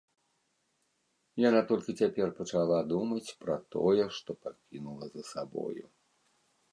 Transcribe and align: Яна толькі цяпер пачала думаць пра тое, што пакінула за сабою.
Яна 1.49 1.59
толькі 1.71 1.93
цяпер 2.03 2.27
пачала 2.39 2.79
думаць 2.93 3.35
пра 3.43 3.55
тое, 3.75 4.03
што 4.15 4.29
пакінула 4.47 5.05
за 5.13 5.21
сабою. 5.33 5.85